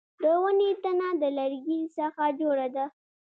د 0.21 0.23
ونې 0.43 0.71
تنه 0.83 1.09
د 1.21 1.23
لرګي 1.37 1.81
څخه 1.97 2.23
جوړه 2.39 2.67
ده 2.75 2.85